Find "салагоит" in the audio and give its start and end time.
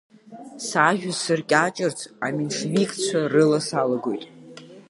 3.67-4.23